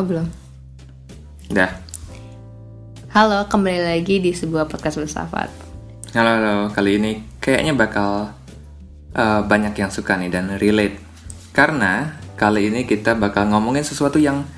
[0.00, 0.24] Oh belum.
[1.52, 1.76] Udah.
[3.12, 5.52] Halo, kembali lagi di sebuah podcast bersafat.
[6.16, 6.56] Halo, halo.
[6.72, 8.32] Kali ini kayaknya bakal
[9.12, 10.96] uh, banyak yang suka nih dan relate.
[11.52, 14.48] Karena kali ini kita bakal ngomongin sesuatu yang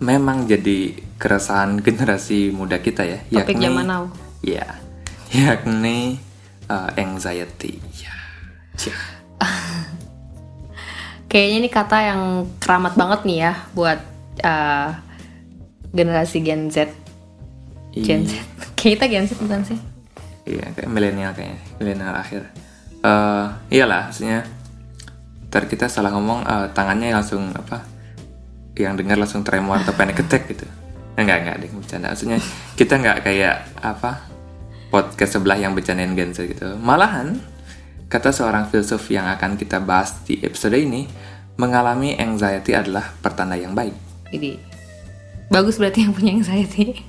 [0.00, 3.20] memang jadi keresahan generasi muda kita ya.
[3.28, 4.08] Topik zaman now.
[4.40, 4.80] Ya,
[5.36, 6.16] yakni
[6.72, 7.76] uh, anxiety.
[8.00, 8.16] Ya.
[8.72, 8.96] Cia.
[11.28, 14.90] Kayaknya ini kata yang keramat banget nih ya buat uh,
[15.94, 16.90] generasi Gen Z.
[17.96, 18.32] Gen Z.
[18.36, 18.42] Iya.
[18.76, 19.78] Kayak kita Gen Z bukan sih?
[20.46, 22.46] Iya, kayak milenial kayaknya, milenial akhir.
[23.02, 24.46] Eh, iyalah, maksudnya
[25.50, 27.82] ntar kita salah ngomong eh, tangannya langsung apa?
[28.78, 30.62] Yang dengar langsung tremor atau panic attack gitu.
[31.18, 32.14] Enggak, enggak, deh, bercanda.
[32.14, 32.38] Maksudnya
[32.78, 34.30] kita nggak kayak apa?
[34.86, 36.78] Podcast sebelah yang bercandain Gen Z gitu.
[36.78, 37.42] Malahan
[38.06, 41.10] kata seorang filsuf yang akan kita bahas di episode ini,
[41.58, 44.05] mengalami anxiety adalah pertanda yang baik.
[44.30, 44.58] Jadi
[45.50, 47.02] bagus berarti yang punya anxiety.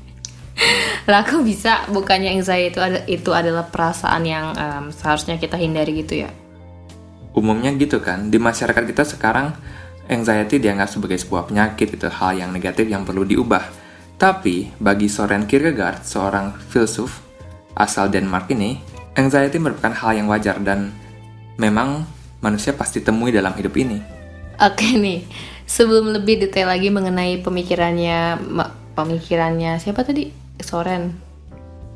[1.10, 6.04] lah kok bisa bukannya anxiety itu ada itu adalah perasaan yang em, seharusnya kita hindari
[6.04, 6.32] gitu ya?
[7.38, 9.54] umumnya gitu kan di masyarakat kita sekarang
[10.10, 13.62] anxiety dianggap sebagai sebuah penyakit itu hal yang negatif yang perlu diubah
[14.18, 17.22] tapi bagi Soren Kierkegaard seorang filsuf
[17.78, 18.82] asal Denmark ini
[19.14, 20.90] anxiety merupakan hal yang wajar dan
[21.62, 22.10] memang
[22.42, 24.02] manusia pasti temui dalam hidup ini
[24.58, 25.22] Oke nih,
[25.70, 28.42] sebelum lebih detail lagi mengenai pemikirannya
[28.98, 30.34] pemikirannya siapa tadi?
[30.58, 31.14] Soren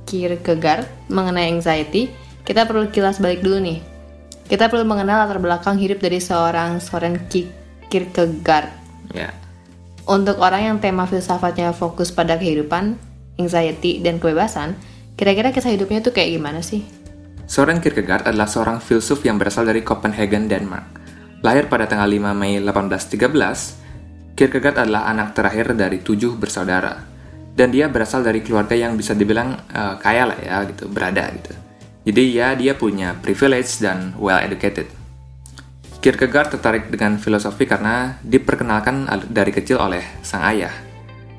[0.05, 2.13] Kierkegaard mengenai anxiety,
[2.45, 3.81] kita perlu kilas balik dulu nih.
[4.45, 7.49] Kita perlu mengenal latar belakang hidup dari seorang Soren Ki-
[7.89, 8.69] Kierkegaard.
[9.09, 9.33] ya
[10.05, 12.93] Untuk orang yang tema filsafatnya fokus pada kehidupan,
[13.41, 14.77] anxiety, dan kebebasan,
[15.17, 16.85] kira-kira kisah hidupnya tuh kayak gimana sih?
[17.49, 21.00] Soren Kierkegaard adalah seorang filsuf yang berasal dari Copenhagen, Denmark.
[21.41, 27.01] Lahir pada tanggal 5 Mei 1813, Kierkegaard adalah anak terakhir dari tujuh bersaudara.
[27.51, 31.51] Dan dia berasal dari keluarga yang bisa dibilang eh, kaya lah ya gitu, berada gitu.
[32.01, 34.89] Jadi ya dia punya privilege dan well educated.
[36.01, 40.73] Kierkegaard tertarik dengan filosofi karena diperkenalkan al- dari kecil oleh sang ayah.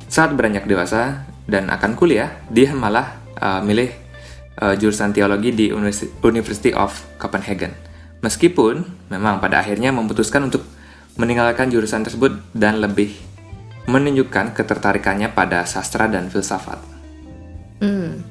[0.06, 3.90] Saat beranjak dewasa dan akan kuliah, dia malah uh, milih
[4.62, 7.74] uh, jurusan teologi di Universi- University of Copenhagen.
[8.22, 10.62] Meskipun memang pada akhirnya memutuskan untuk
[11.18, 13.12] meninggalkan jurusan tersebut dan lebih
[13.90, 16.78] menunjukkan ketertarikannya pada sastra dan filsafat.
[17.82, 18.22] Hmm,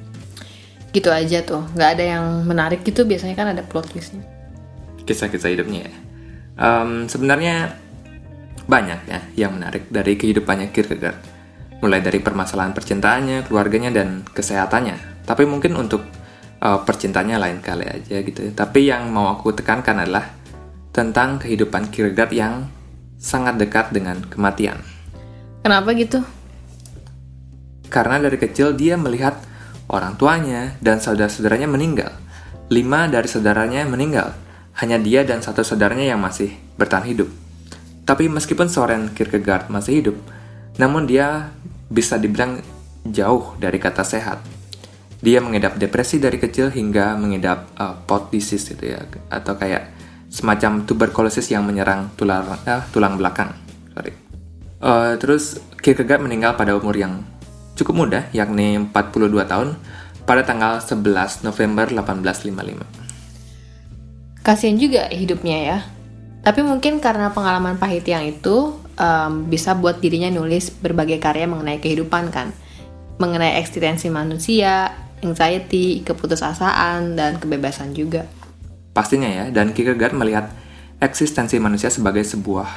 [0.96, 3.04] gitu aja tuh, nggak ada yang menarik gitu.
[3.04, 4.24] Biasanya kan ada plot twistnya.
[5.02, 5.94] kisah-kisah hidupnya ya.
[6.62, 7.74] Em, sebenarnya
[8.70, 11.18] banyak ya yang menarik dari kehidupannya Kierkegaard.
[11.82, 15.26] Mulai dari permasalahan percintaannya, keluarganya, dan kesehatannya.
[15.26, 16.06] Tapi mungkin untuk
[16.62, 18.46] eh, percintaannya lain kali aja gitu.
[18.46, 18.52] ya.
[18.54, 20.30] Tapi yang mau aku tekankan adalah
[20.94, 22.54] tentang kehidupan Kierkegaard yang
[23.18, 24.78] sangat dekat dengan kematian.
[25.62, 26.22] Kenapa gitu?
[27.86, 29.38] Karena dari kecil dia melihat
[29.86, 32.12] orang tuanya dan saudara-saudaranya meninggal.
[32.72, 34.34] Lima dari saudaranya meninggal.
[34.80, 37.28] Hanya dia dan satu saudaranya yang masih bertahan hidup.
[38.02, 40.16] Tapi meskipun Soren Kierkegaard masih hidup,
[40.80, 41.54] namun dia
[41.92, 42.58] bisa dibilang
[43.06, 44.42] jauh dari kata sehat.
[45.22, 49.94] Dia mengidap depresi dari kecil hingga mengidap uh, pot disease gitu ya, atau kayak
[50.26, 53.54] semacam tuberkulosis yang menyerang tulang eh, tulang belakang.
[53.94, 54.10] Sorry.
[54.82, 57.22] Uh, terus Kierkegaard meninggal pada umur yang
[57.78, 59.78] cukup muda, yakni 42 tahun,
[60.26, 63.02] pada tanggal 11 November 1855.
[64.42, 65.78] Kasian juga hidupnya ya.
[66.42, 71.78] Tapi mungkin karena pengalaman pahit yang itu em, bisa buat dirinya nulis berbagai karya mengenai
[71.78, 72.50] kehidupan kan.
[73.22, 74.90] Mengenai eksistensi manusia,
[75.22, 78.26] anxiety, keputusasaan, dan kebebasan juga.
[78.92, 80.52] Pastinya ya, dan Kierkegaard melihat
[81.00, 82.68] eksistensi manusia sebagai sebuah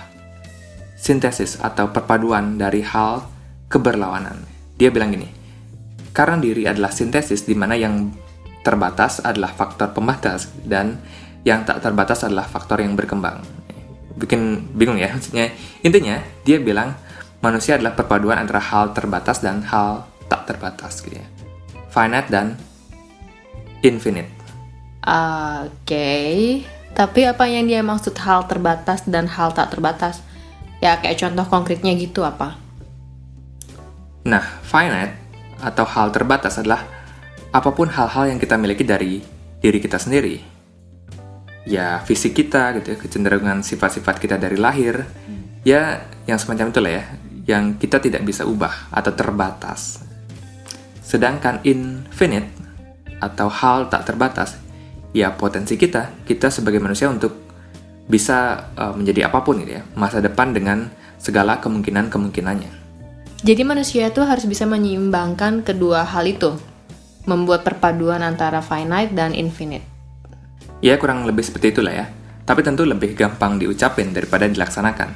[0.96, 3.26] sintesis atau perpaduan dari hal
[3.68, 4.40] keberlawanan.
[4.80, 5.28] Dia bilang gini,
[6.16, 8.10] karena diri adalah sintesis di mana yang
[8.64, 10.98] terbatas adalah faktor pembatas dan
[11.46, 13.46] yang tak terbatas adalah faktor yang berkembang.
[14.18, 15.54] Bikin bingung ya, maksudnya
[15.86, 16.96] intinya dia bilang
[17.44, 21.28] manusia adalah perpaduan antara hal terbatas dan hal tak terbatas gitu ya.
[21.96, 22.60] Finite dan
[23.80, 24.28] infinite.
[25.08, 26.60] Oke,
[26.92, 30.20] tapi apa yang dia maksud hal terbatas dan hal tak terbatas?
[30.84, 32.60] Ya kayak contoh konkretnya gitu apa?
[34.28, 35.16] Nah, finite
[35.64, 36.84] atau hal terbatas adalah
[37.56, 39.24] apa pun hal-hal yang kita miliki dari
[39.64, 40.44] diri kita sendiri.
[41.64, 45.08] Ya, fisik kita gitu ya, kecenderungan sifat-sifat kita dari lahir.
[45.64, 47.04] Ya, yang semacam itulah ya,
[47.48, 50.06] yang kita tidak bisa ubah atau terbatas.
[51.06, 52.50] Sedangkan infinite
[53.22, 54.58] atau hal tak terbatas,
[55.14, 57.46] ya potensi kita, kita sebagai manusia untuk
[58.10, 60.90] bisa uh, menjadi apa pun gitu ya, masa depan dengan
[61.22, 62.84] segala kemungkinan-kemungkinannya.
[63.46, 66.58] Jadi manusia tuh harus bisa menyeimbangkan kedua hal itu,
[67.30, 69.86] membuat perpaduan antara finite dan infinite.
[70.82, 72.06] Ya kurang lebih seperti itulah ya,
[72.50, 75.10] tapi tentu lebih gampang diucapin daripada dilaksanakan.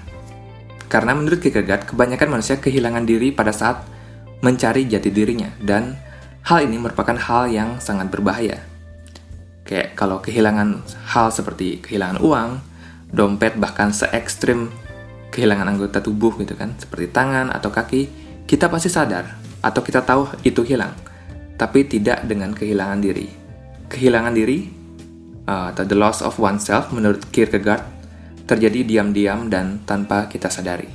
[0.89, 3.85] Karena menurut Kierkegaard, kebanyakan manusia kehilangan diri pada saat
[4.39, 5.95] mencari jati dirinya, dan
[6.47, 8.63] hal ini merupakan hal yang sangat berbahaya.
[9.67, 10.81] Kayak kalau kehilangan
[11.13, 12.49] hal seperti kehilangan uang,
[13.13, 14.71] dompet, bahkan se ekstrim
[15.29, 18.09] kehilangan anggota tubuh gitu kan, seperti tangan atau kaki,
[18.49, 20.95] kita pasti sadar atau kita tahu itu hilang,
[21.59, 23.29] tapi tidak dengan kehilangan diri.
[23.89, 24.65] Kehilangan diri
[25.45, 27.85] uh, atau the loss of oneself menurut Kierkegaard
[28.49, 30.89] terjadi diam-diam dan tanpa kita sadari.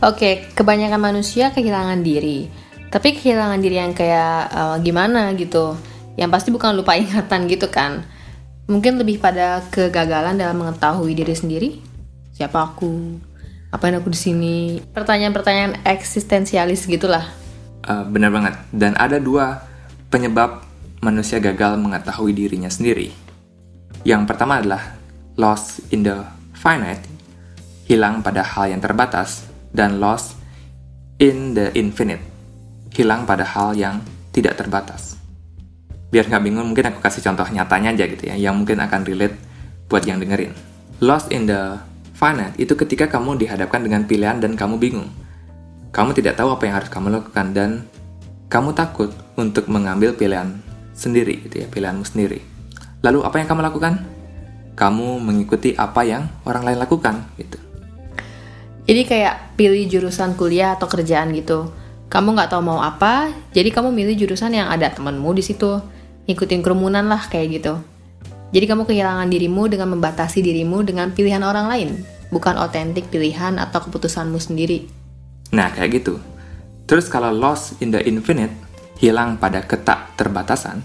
[0.00, 2.48] Oke, kebanyakan manusia kehilangan diri,
[2.90, 5.76] tapi kehilangan diri yang kayak uh, gimana gitu,
[6.16, 8.06] yang pasti bukan lupa ingatan gitu kan.
[8.66, 11.70] Mungkin lebih pada kegagalan dalam mengetahui diri sendiri.
[12.34, 13.14] Siapa aku?
[13.70, 14.56] Apain aku di sini?
[14.90, 17.30] Pertanyaan-pertanyaan eksistensialis gitulah.
[17.86, 18.58] Uh, benar banget.
[18.74, 19.62] Dan ada dua
[20.10, 20.66] penyebab
[20.98, 23.14] manusia gagal mengetahui dirinya sendiri.
[24.02, 24.98] Yang pertama adalah
[25.38, 27.02] loss in the finite,
[27.86, 30.34] hilang pada hal yang terbatas, dan loss
[31.22, 32.22] in the infinite,
[32.96, 34.00] hilang pada hal yang
[34.32, 35.20] tidak terbatas.
[36.08, 39.36] Biar nggak bingung, mungkin aku kasih contoh nyatanya aja gitu ya, yang mungkin akan relate
[39.92, 40.56] buat yang dengerin.
[41.04, 41.76] Lost in the
[42.16, 45.12] Finite itu ketika kamu dihadapkan dengan pilihan dan kamu bingung.
[45.92, 47.84] Kamu tidak tahu apa yang harus kamu lakukan dan
[48.48, 50.56] kamu takut untuk mengambil pilihan
[50.96, 52.40] sendiri gitu ya, pilihanmu sendiri.
[53.04, 53.94] Lalu apa yang kamu lakukan?
[54.72, 57.60] Kamu mengikuti apa yang orang lain lakukan gitu.
[58.88, 61.68] Jadi kayak pilih jurusan kuliah atau kerjaan gitu.
[62.06, 65.82] Kamu nggak tahu mau apa, jadi kamu milih jurusan yang ada temenmu di situ.
[66.30, 67.74] Ngikutin kerumunan lah kayak gitu.
[68.54, 71.90] Jadi kamu kehilangan dirimu dengan membatasi dirimu dengan pilihan orang lain,
[72.30, 74.86] bukan otentik pilihan atau keputusanmu sendiri.
[75.50, 76.22] Nah, kayak gitu.
[76.86, 78.54] Terus kalau lost in the infinite,
[79.02, 80.78] hilang pada ketak terbatasan,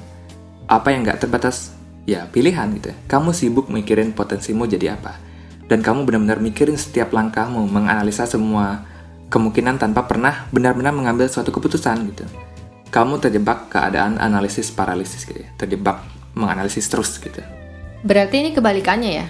[0.66, 1.78] apa yang nggak terbatas?
[2.10, 2.98] Ya, pilihan gitu ya.
[3.06, 5.22] Kamu sibuk mikirin potensimu jadi apa.
[5.70, 8.90] Dan kamu benar-benar mikirin setiap langkahmu, menganalisa semua
[9.32, 12.28] kemungkinan tanpa pernah benar-benar mengambil suatu keputusan gitu.
[12.92, 15.50] Kamu terjebak keadaan analisis paralisis gitu ya.
[15.56, 16.04] Terjebak
[16.36, 17.40] menganalisis terus gitu.
[18.04, 19.28] Berarti ini kebalikannya ya.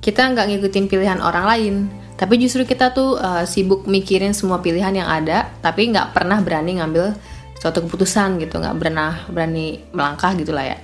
[0.00, 1.74] Kita nggak ngikutin pilihan orang lain,
[2.18, 6.82] tapi justru kita tuh uh, sibuk mikirin semua pilihan yang ada, tapi nggak pernah berani
[6.82, 7.14] ngambil
[7.54, 10.78] suatu keputusan gitu, nggak pernah berani melangkah gitulah ya.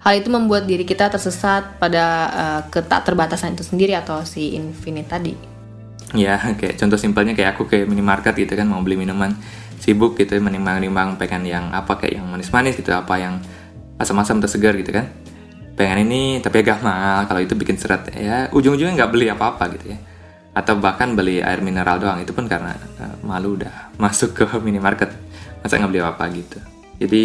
[0.00, 5.12] Hal itu membuat diri kita tersesat pada uh, ketak terbatasan itu sendiri atau si infinite
[5.12, 5.53] tadi.
[6.12, 9.32] Ya, kayak contoh simpelnya kayak aku ke minimarket gitu kan mau beli minuman
[9.80, 13.40] sibuk gitu menimbang-nimbang pengen yang apa kayak yang manis-manis gitu apa yang
[13.96, 15.08] asam-asam tersegar gitu kan.
[15.74, 19.92] Pengen ini tapi agak mahal kalau itu bikin seret ya ujung-ujungnya nggak beli apa-apa gitu
[19.92, 19.98] ya.
[20.54, 25.10] Atau bahkan beli air mineral doang itu pun karena uh, malu udah masuk ke minimarket
[25.60, 26.58] masa nggak beli apa-apa gitu.
[27.02, 27.22] Jadi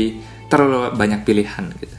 [0.49, 1.97] terlalu banyak pilihan gitu.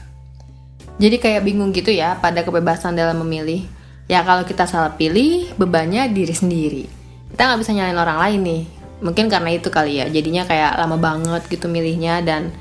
[1.01, 3.65] Jadi kayak bingung gitu ya pada kebebasan dalam memilih
[4.11, 6.83] ya kalau kita salah pilih bebannya diri sendiri
[7.31, 8.63] kita nggak bisa nyalain orang lain nih
[9.01, 12.53] mungkin karena itu kali ya jadinya kayak lama banget gitu milihnya dan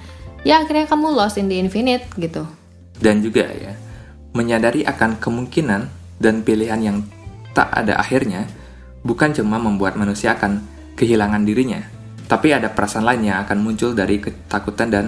[0.42, 2.48] ya akhirnya kamu lost in the infinite gitu.
[3.00, 3.76] Dan juga ya,
[4.36, 5.88] menyadari akan kemungkinan
[6.20, 6.96] dan pilihan yang
[7.56, 8.44] tak ada akhirnya
[9.04, 10.60] bukan cuma membuat manusia akan
[10.96, 11.80] kehilangan dirinya,
[12.28, 15.06] tapi ada perasaan lain yang akan muncul dari ketakutan dan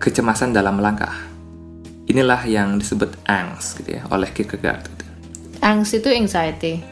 [0.00, 1.12] kecemasan dalam melangkah.
[2.08, 5.01] Inilah yang disebut angst gitu ya oleh Kierkegaard.
[5.62, 6.82] Angst itu anxiety.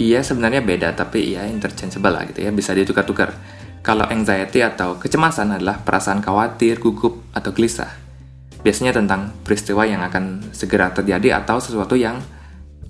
[0.00, 3.36] Iya sebenarnya beda tapi ya interchangeable lah gitu ya bisa ditukar-tukar.
[3.84, 7.92] Kalau anxiety atau kecemasan adalah perasaan khawatir, gugup, atau gelisah.
[8.62, 12.22] Biasanya tentang peristiwa yang akan segera terjadi atau sesuatu yang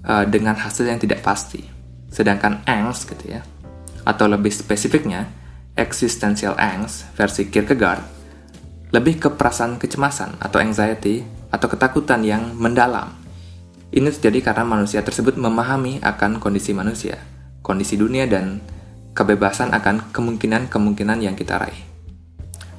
[0.04, 1.64] uh, dengan hasil yang tidak pasti.
[2.12, 3.40] Sedangkan angst gitu ya,
[4.04, 5.32] atau lebih spesifiknya,
[5.80, 8.04] existential angst versi Kierkegaard,
[8.92, 13.21] lebih ke perasaan kecemasan atau anxiety atau ketakutan yang mendalam.
[13.92, 17.20] Ini terjadi karena manusia tersebut memahami akan kondisi manusia,
[17.60, 18.64] kondisi dunia dan
[19.12, 21.76] kebebasan akan kemungkinan-kemungkinan yang kita raih.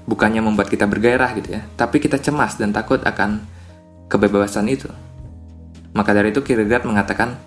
[0.09, 3.45] Bukannya membuat kita bergairah gitu ya, tapi kita cemas dan takut akan
[4.09, 4.89] kebebasan itu.
[5.93, 7.37] Maka dari itu Kierkegaard mengatakan,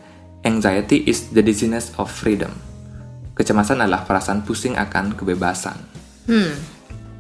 [0.47, 2.55] anxiety is the dizziness of freedom.
[3.35, 5.77] Kecemasan adalah perasaan pusing akan kebebasan.
[6.31, 6.75] Hmm.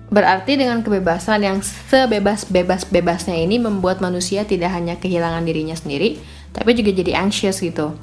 [0.06, 6.22] Berarti dengan kebebasan yang sebebas-bebas-bebasnya ini membuat manusia tidak hanya kehilangan dirinya sendiri,
[6.54, 7.94] tapi juga jadi anxious gitu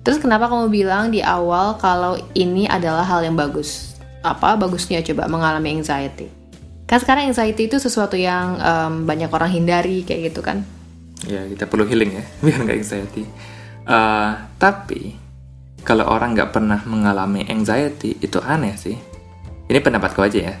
[0.00, 4.00] Terus kenapa kamu bilang di awal kalau ini adalah hal yang bagus?
[4.24, 6.32] Apa bagusnya coba mengalami anxiety?
[6.88, 10.64] Kan sekarang anxiety itu sesuatu yang um, banyak orang hindari kayak gitu kan?
[11.28, 13.28] Ya kita perlu healing ya biar nggak anxiety.
[13.84, 15.20] Uh, tapi
[15.84, 18.96] kalau orang nggak pernah mengalami anxiety itu aneh sih.
[19.68, 20.54] Ini pendapatku aja ya.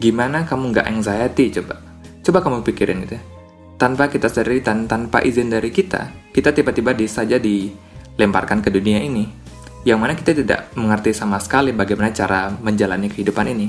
[0.00, 1.76] Gimana kamu nggak anxiety coba?
[2.24, 3.20] Coba kamu pikirin itu.
[3.76, 9.28] Tanpa kita sadari dan tanpa izin dari kita, kita tiba-tiba saja dilemparkan ke dunia ini.
[9.84, 13.68] Yang mana kita tidak mengerti sama sekali bagaimana cara menjalani kehidupan ini.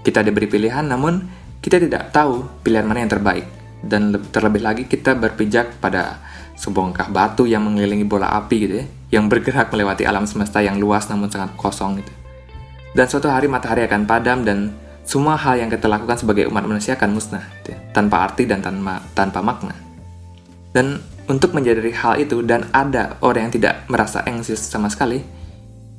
[0.00, 1.20] Kita diberi pilihan, namun
[1.60, 3.44] kita tidak tahu pilihan mana yang terbaik.
[3.84, 6.16] Dan terlebih lagi kita berpijak pada
[6.56, 8.86] sebongkah batu yang mengelilingi bola api gitu ya,
[9.20, 12.12] yang bergerak melewati alam semesta yang luas namun sangat kosong gitu.
[12.96, 16.94] Dan suatu hari matahari akan padam dan semua hal yang kita lakukan sebagai umat manusia
[16.94, 19.74] akan musnah, gitu ya, tanpa arti dan tanpa, tanpa makna.
[20.72, 25.22] Dan untuk menjadi hal itu dan ada orang yang tidak merasa anxious sama sekali,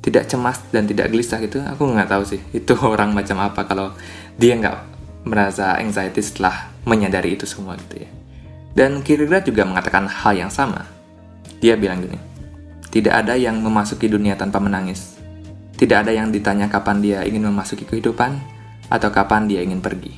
[0.04, 3.96] tidak cemas dan tidak gelisah gitu, aku nggak tahu sih itu orang macam apa kalau
[4.36, 4.76] dia nggak
[5.24, 8.10] merasa anxiety setelah menyadari itu semua gitu ya.
[8.74, 10.84] Dan Kierkegaard juga mengatakan hal yang sama.
[11.62, 12.18] Dia bilang gini,
[12.90, 15.16] tidak ada yang memasuki dunia tanpa menangis.
[15.74, 18.36] Tidak ada yang ditanya kapan dia ingin memasuki kehidupan,
[18.88, 20.12] atau kapan dia ingin pergi.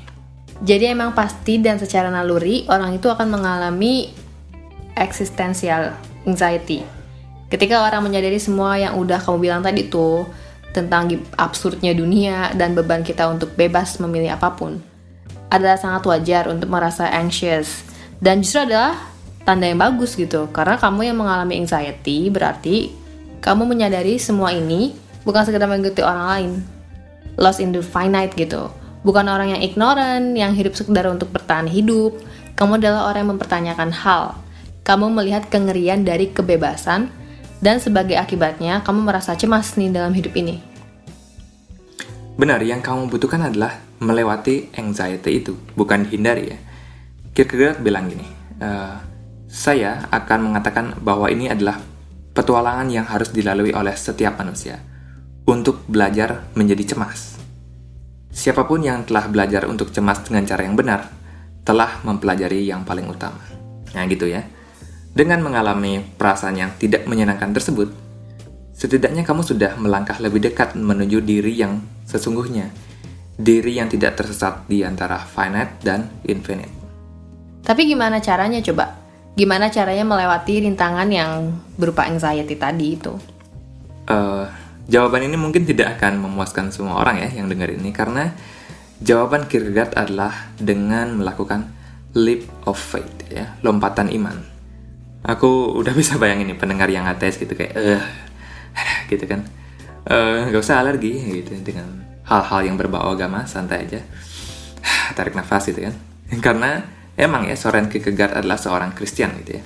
[0.65, 4.09] Jadi emang pasti dan secara naluri orang itu akan mengalami
[4.97, 5.93] existential
[6.25, 6.81] anxiety.
[7.53, 10.27] Ketika orang menyadari semua yang udah kamu bilang tadi tuh
[10.77, 11.09] tentang
[11.41, 14.77] absurdnya dunia dan beban kita untuk bebas memilih apa pun
[15.49, 17.81] adalah sangat wajar untuk merasa anxious
[18.21, 18.99] dan justru adalah
[19.49, 22.93] tanda yang bagus gitu karena kamu yang mengalami anxiety berarti
[23.41, 24.93] kamu menyadari semua ini
[25.23, 26.51] bukan sekedar mengikuti orang lain
[27.37, 28.69] lost in the finite gitu.
[29.07, 32.19] Bukan orang yang ignorant, yang hidup sekedar untuk bertahan hidup.
[32.59, 34.35] Kamu adalah orang yang mempertanyakan hal.
[34.83, 37.13] Kamu melihat kengerian dari kebebasan,
[37.63, 40.59] dan sebagai akibatnya, kamu merasa cemas nih dalam hidup ini.
[42.37, 46.59] Benar, yang kamu butuhkan adalah melewati anxiety itu, bukan dihindari ya.
[47.33, 48.29] Kierkegaard bilang gini,
[48.61, 48.69] e,
[49.49, 51.81] saya akan mengatakan bahwa ini adalah
[52.37, 54.96] petualangan yang harus dilalui oleh setiap manusia
[55.47, 57.39] untuk belajar menjadi cemas.
[58.35, 61.09] Siapa pun yang telah belajar untuk cemas dengan cara yang benar,
[61.63, 63.41] telah mempelajari yang paling utama.
[63.95, 64.45] Nah gitu ya.
[65.17, 67.89] Dengan mengalami perasaan yang tidak menyenangkan tersebut,
[68.77, 72.69] setidaknya kamu sudah melangkah lebih dekat menuju diri yang sesungguhnya,
[73.41, 76.75] diri yang tidak tersesat di antara finite dan infinite.
[77.65, 78.93] Tapi gimana caranya coba?
[79.33, 83.17] Gimana caranya melewati rintangan yang berupa anxiety tadi itu?
[84.07, 84.45] Uh,
[84.87, 88.31] Jawaban ini mungkin tidak akan memuaskan semua orang ya yang dengar ini karena
[89.03, 91.75] jawaban Kierkegaard adalah dengan melakukan
[92.15, 94.39] leap of faith ya, lompatan iman.
[95.27, 98.05] Aku udah bisa bayangin nih pendengar yang ateis gitu kayak eh
[99.11, 99.43] gitu kan.
[100.07, 104.01] Eh gak usah alergi gitu dengan hal-hal yang berbau agama, santai aja.
[105.19, 105.95] Tarik nafas gitu kan.
[106.47, 106.79] Karena
[107.19, 109.63] emang ya Soren Kierkegaard adalah seorang Kristen gitu ya.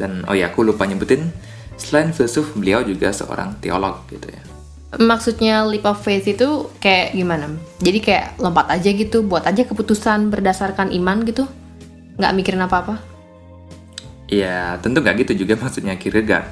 [0.00, 1.28] Dan oh ya aku lupa nyebutin
[1.76, 4.51] selain filsuf beliau juga seorang teolog gitu ya
[5.00, 7.48] maksudnya leap of faith itu kayak gimana?
[7.80, 11.48] Jadi kayak lompat aja gitu, buat aja keputusan berdasarkan iman gitu?
[12.20, 13.00] Nggak mikirin apa-apa?
[14.28, 16.48] Iya, tentu nggak gitu juga maksudnya Kierkegaard.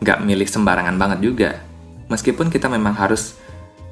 [0.00, 1.50] Nggak milih sembarangan banget juga.
[2.08, 3.36] Meskipun kita memang harus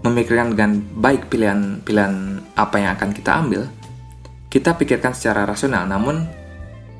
[0.01, 3.69] memikirkan dengan baik pilihan-pilihan apa yang akan kita ambil,
[4.49, 5.85] kita pikirkan secara rasional.
[5.85, 6.25] Namun,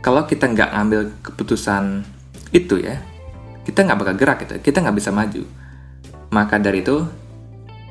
[0.05, 2.05] kalau kita nggak ngambil keputusan
[2.53, 3.01] itu ya,
[3.65, 5.60] kita nggak bakal gerak gitu, kita nggak bisa maju
[6.31, 7.03] maka dari itu,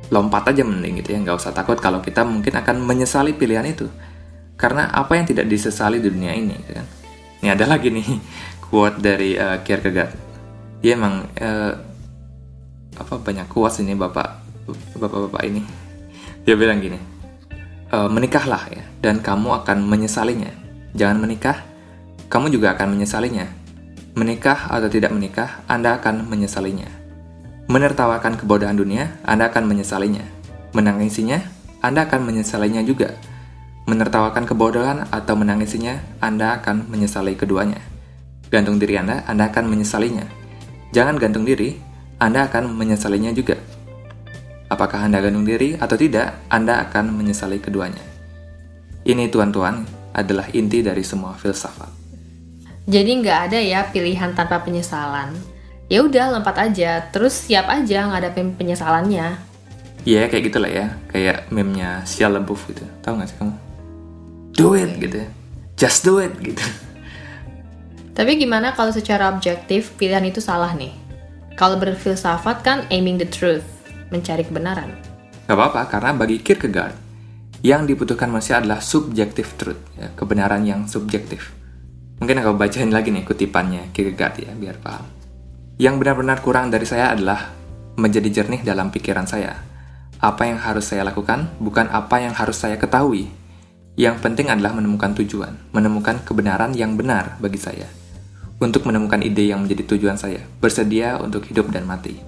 [0.09, 3.87] lompat aja mending gitu ya, nggak usah takut kalau kita mungkin akan menyesali pilihan itu.
[4.59, 6.87] Karena apa yang tidak disesali di dunia ini, gitu kan?
[7.39, 8.07] Ini ada lagi nih
[8.67, 10.11] quote dari uh, Kierkegaard.
[10.79, 11.73] Dia emang uh,
[12.99, 14.39] apa banyak quotes ini bapak
[14.99, 15.63] bapak-bapak ini.
[16.43, 16.97] Dia bilang gini,
[17.89, 20.51] e, menikahlah ya, dan kamu akan menyesalinya.
[20.95, 21.57] Jangan menikah,
[22.31, 23.45] kamu juga akan menyesalinya.
[24.17, 26.89] Menikah atau tidak menikah, Anda akan menyesalinya.
[27.69, 30.25] Menertawakan kebodohan dunia, Anda akan menyesalinya.
[30.73, 31.37] Menangisinya,
[31.85, 33.13] Anda akan menyesalinya juga.
[33.85, 37.77] Menertawakan kebodohan atau menangisinya, Anda akan menyesali keduanya.
[38.49, 40.25] Gantung diri Anda, Anda akan menyesalinya.
[40.97, 41.77] Jangan gantung diri,
[42.17, 43.61] Anda akan menyesalinya juga.
[44.65, 48.01] Apakah Anda gantung diri atau tidak, Anda akan menyesali keduanya.
[49.05, 49.85] Ini tuan-tuan
[50.17, 51.93] adalah inti dari semua filsafat.
[52.89, 55.58] Jadi nggak ada ya pilihan tanpa penyesalan
[55.89, 57.09] ya udah lompat aja.
[57.09, 59.41] Terus siap aja ngadapin penyesalannya.
[60.07, 60.95] Iya yeah, kayak gitulah ya.
[61.11, 62.85] Kayak meme-nya Shia LaBeouf gitu.
[63.03, 63.53] Tahu gak sih kamu?
[64.55, 65.29] Do it gitu ya.
[65.75, 66.61] Just do it gitu.
[68.15, 70.93] Tapi gimana kalau secara objektif pilihan itu salah nih?
[71.59, 73.65] Kalau berfilsafat kan aiming the truth
[74.13, 74.95] mencari kebenaran.
[75.49, 76.95] Gak apa-apa karena bagi Kierkegaard
[77.59, 81.51] yang dibutuhkan manusia adalah subjective truth ya, kebenaran yang subjektif.
[82.23, 85.18] Mungkin aku bacain lagi nih kutipannya Kierkegaard ya biar paham
[85.79, 87.55] yang benar-benar kurang dari saya adalah
[87.95, 89.65] menjadi jernih dalam pikiran saya.
[90.19, 93.31] apa yang harus saya lakukan, bukan apa yang harus saya ketahui.
[93.95, 97.87] Yang penting adalah menemukan tujuan, menemukan kebenaran yang benar bagi saya.
[98.59, 102.19] Untuk menemukan ide yang menjadi tujuan saya, bersedia untuk hidup dan mati.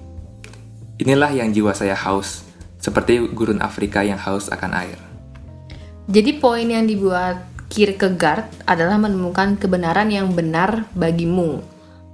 [1.03, 2.47] Inilah yang jiwa saya haus,
[2.79, 4.95] seperti gurun Afrika yang haus akan air.
[6.07, 11.59] Jadi poin yang dibuat Kierkegaard adalah menemukan kebenaran yang benar bagimu,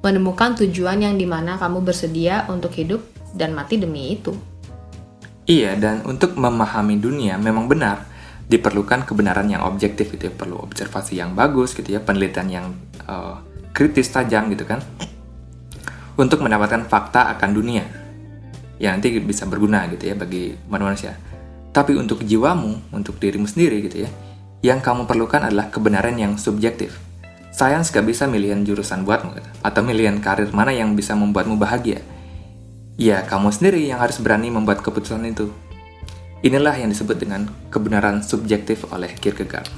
[0.06, 3.02] menemukan tujuan yang di mana kamu bersedia untuk hidup
[3.34, 4.34] dan mati demi itu.
[5.48, 8.04] Iya, dan untuk memahami dunia memang benar
[8.48, 12.66] diperlukan kebenaran yang objektif gitu ya, perlu observasi yang bagus gitu ya, penelitian yang
[13.08, 13.40] uh,
[13.72, 14.84] kritis tajam gitu kan,
[16.20, 17.86] untuk mendapatkan fakta akan dunia
[18.78, 21.16] yang nanti bisa berguna gitu ya bagi manusia.
[21.72, 24.10] Tapi untuk jiwamu, untuk dirimu sendiri gitu ya,
[24.64, 27.07] yang kamu perlukan adalah kebenaran yang subjektif.
[27.58, 29.50] Sains gak bisa milihin jurusan buatmu, gitu.
[29.66, 32.06] atau milihin karir mana yang bisa membuatmu bahagia.
[33.02, 35.50] Ya, kamu sendiri yang harus berani membuat keputusan itu.
[36.46, 39.74] Inilah yang disebut dengan kebenaran subjektif oleh Kierkegaard.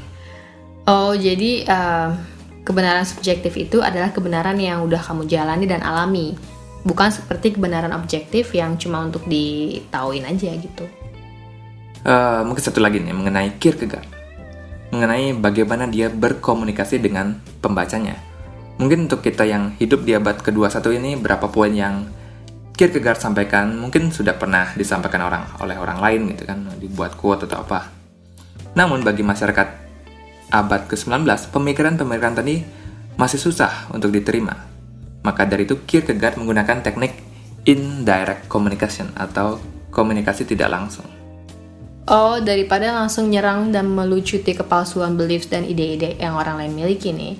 [0.91, 2.19] Oh, jadi uh,
[2.67, 6.35] kebenaran subjektif itu adalah kebenaran yang udah kamu jalani dan alami,
[6.83, 10.83] bukan seperti kebenaran objektif yang cuma untuk ditauin aja gitu.
[12.03, 14.18] Uh, mungkin satu lagi nih mengenai Kierkegaard
[14.89, 18.17] mengenai bagaimana dia berkomunikasi dengan pembacanya.
[18.79, 22.07] Mungkin untuk kita yang hidup di abad ke-21 ini, berapa poin yang
[22.79, 27.67] Kierkegaard sampaikan mungkin sudah pernah disampaikan orang oleh orang lain gitu kan, dibuat quote atau
[27.67, 27.91] apa.
[28.71, 29.67] Namun bagi masyarakat
[30.47, 32.63] abad ke-19, pemikiran-pemikiran tadi
[33.19, 34.55] masih susah untuk diterima.
[35.27, 37.19] Maka dari itu Kierkegaard menggunakan teknik
[37.67, 39.59] indirect communication atau
[39.91, 41.18] komunikasi tidak langsung.
[42.09, 47.37] Oh, daripada langsung nyerang dan melucuti kepalsuan beliefs dan ide-ide yang orang lain miliki nih,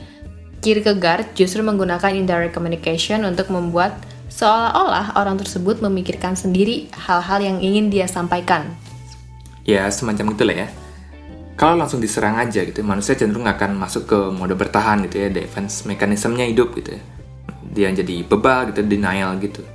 [0.62, 3.98] Kierkegaard justru menggunakan indirect communication untuk membuat
[4.30, 8.70] seolah-olah orang tersebut memikirkan sendiri hal-hal yang ingin dia sampaikan.
[9.66, 10.68] Ya, semacam itulah ya.
[11.58, 15.82] Kalau langsung diserang aja gitu, manusia cenderung akan masuk ke mode bertahan gitu ya, defense
[15.90, 17.02] mekanismenya hidup gitu ya.
[17.74, 19.66] Dia jadi bebal gitu, denial gitu.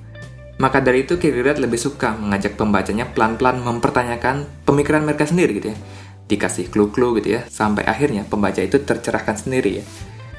[0.64, 5.79] Maka dari itu Kierkegaard lebih suka mengajak pembacanya pelan-pelan mempertanyakan pemikiran mereka sendiri gitu ya.
[6.24, 9.85] Dikasih clue-clue gitu ya, sampai akhirnya pembaca itu tercerahkan sendiri ya.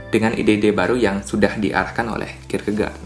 [0.09, 2.97] Dengan ide-ide baru yang sudah diarahkan oleh Kierkegaard.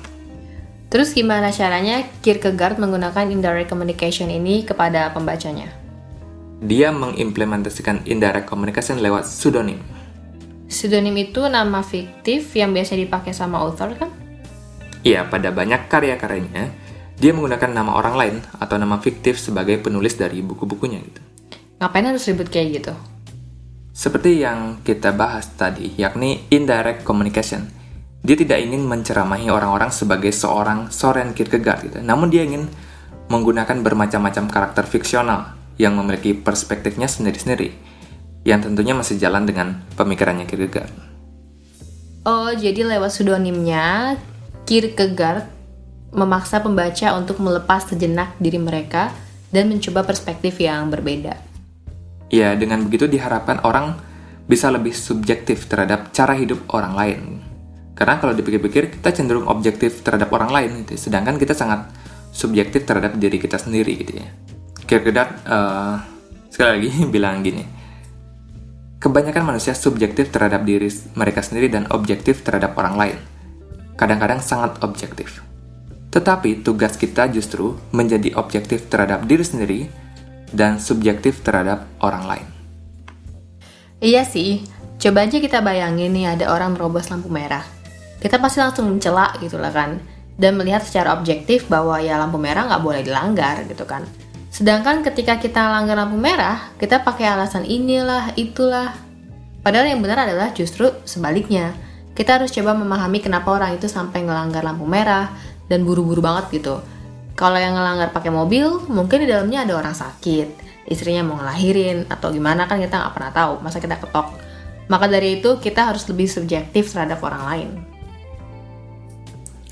[0.88, 5.76] Terus gimana caranya Kierkegaard menggunakan indirect communication ini kepada pembacanya?
[6.64, 9.84] Dia mengimplementasikan indirect communication lewat pseudonym.
[10.72, 14.08] Pseudonym itu nama fiktif yang biasa dipakai sama author kan?
[15.04, 16.89] Iya, pada banyak karya-karyanya,
[17.20, 21.22] dia menggunakan nama orang lain atau nama fiktif sebagai penulis dari buku-bukunya gitu.
[21.84, 22.94] Ngapain harus ribut kayak gitu?
[23.92, 27.68] Seperti yang kita bahas tadi, yakni indirect communication.
[28.24, 32.00] Dia tidak ingin menceramahi orang-orang sebagai seorang Soren Kierkegaard gitu.
[32.00, 32.72] Namun dia ingin
[33.28, 37.76] menggunakan bermacam-macam karakter fiksional yang memiliki perspektifnya sendiri-sendiri,
[38.48, 40.92] yang tentunya masih jalan dengan pemikirannya Kierkegaard.
[42.24, 44.16] Oh, jadi lewat pseudonimnya
[44.64, 45.59] Kierkegaard
[46.10, 49.14] memaksa pembaca untuk melepas sejenak diri mereka
[49.54, 51.38] dan mencoba perspektif yang berbeda.
[52.30, 53.98] Ya, dengan begitu diharapkan orang
[54.46, 57.22] bisa lebih subjektif terhadap cara hidup orang lain.
[57.94, 61.10] Karena kalau dipikir-pikir, kita cenderung objektif terhadap orang lain, gitu.
[61.10, 61.90] sedangkan kita sangat
[62.32, 64.30] subjektif terhadap diri kita sendiri, gitu ya.
[64.88, 66.02] Kierkegaard uh,
[66.50, 67.62] sekali lagi bilang gini,
[69.02, 73.18] kebanyakan manusia subjektif terhadap diri mereka sendiri dan objektif terhadap orang lain.
[74.00, 75.49] Kadang-kadang sangat objektif.
[76.10, 79.82] Tetapi tugas kita justru menjadi objektif terhadap diri sendiri
[80.50, 82.48] dan subjektif terhadap orang lain.
[84.02, 84.66] Iya sih,
[84.98, 87.62] coba aja kita bayangin nih ada orang merobos lampu merah.
[88.18, 90.02] Kita pasti langsung mencela gitu lah kan,
[90.40, 94.08] dan melihat secara objektif bahwa ya lampu merah nggak boleh dilanggar gitu kan.
[94.50, 98.98] Sedangkan ketika kita langgar lampu merah, kita pakai alasan inilah, itulah.
[99.62, 101.76] Padahal yang benar adalah justru sebaliknya.
[102.16, 105.32] Kita harus coba memahami kenapa orang itu sampai ngelanggar lampu merah,
[105.70, 106.82] dan buru-buru banget gitu.
[107.38, 110.48] Kalau yang ngelanggar pakai mobil, mungkin di dalamnya ada orang sakit,
[110.92, 114.28] istrinya mau ngelahirin atau gimana kan kita nggak pernah tahu, masa kita ketok.
[114.90, 117.70] Maka dari itu kita harus lebih subjektif terhadap orang lain.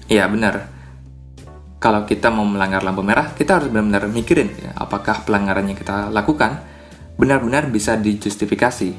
[0.07, 0.71] Iya benar.
[1.77, 6.07] Kalau kita mau melanggar lampu merah, kita harus benar-benar mikirin ya, apakah pelanggaran yang kita
[6.13, 6.63] lakukan
[7.19, 8.93] benar-benar bisa dijustifikasi.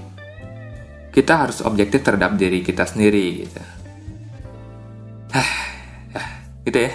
[1.08, 3.62] Kita harus objektif terhadap diri kita sendiri gitu.
[6.68, 6.92] Gitu ya.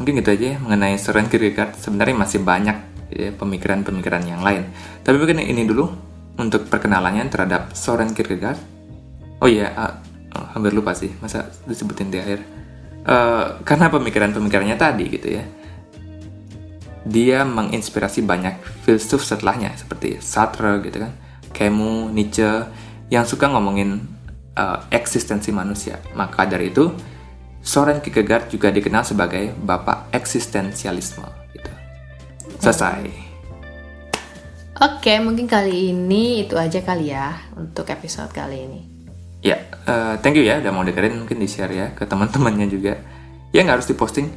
[0.00, 1.76] Mungkin gitu aja ya, mengenai Soren Kierkegaard.
[1.76, 2.76] Sebenarnya masih banyak
[3.12, 4.64] ya, pemikiran-pemikiran yang lain.
[5.04, 5.84] Tapi mungkin ini dulu
[6.40, 8.56] untuk perkenalannya terhadap Soren Kierkegaard.
[9.44, 9.92] Oh iya uh,
[10.36, 12.40] oh, hampir lupa sih masa disebutin di akhir.
[13.00, 15.44] Uh, karena pemikiran-pemikirannya tadi gitu ya.
[17.00, 21.12] Dia menginspirasi banyak filsuf setelahnya seperti Sartre gitu kan,
[21.56, 22.68] Camus, Nietzsche
[23.08, 24.04] yang suka ngomongin
[24.56, 25.96] uh, eksistensi manusia.
[26.12, 26.92] Maka dari itu
[27.60, 31.70] Soren Kierkegaard juga dikenal sebagai bapak eksistensialisme gitu.
[32.56, 33.30] Selesai.
[34.80, 38.80] Oke, mungkin kali ini itu aja kali ya untuk episode kali ini.
[39.44, 42.96] Ya, uh, thank you ya udah mau dengerin mungkin di share ya ke teman-temannya juga.
[43.52, 44.32] Ya nggak harus diposting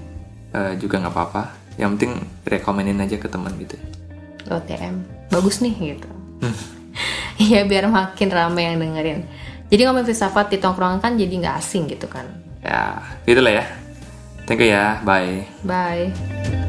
[0.51, 1.43] uh, juga nggak apa-apa.
[1.79, 3.79] Yang penting rekomenin aja ke teman gitu.
[4.51, 4.99] OTM,
[5.31, 6.09] bagus nih gitu.
[7.33, 9.25] Iya biar makin ramai yang dengerin.
[9.73, 12.29] Jadi ngomongin filsafat di tongkrongan kan jadi nggak asing gitu kan.
[12.63, 13.65] Ya, gitulah ya.
[14.47, 15.47] Thank you ya, bye.
[15.63, 16.62] Bye.